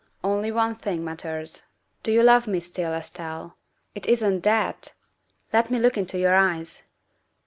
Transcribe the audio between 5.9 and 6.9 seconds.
into your eyes."